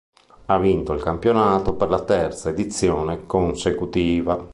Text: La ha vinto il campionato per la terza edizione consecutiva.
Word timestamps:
La 0.47 0.55
ha 0.55 0.59
vinto 0.59 0.93
il 0.93 1.03
campionato 1.03 1.75
per 1.75 1.87
la 1.89 2.03
terza 2.03 2.49
edizione 2.49 3.27
consecutiva. 3.27 4.49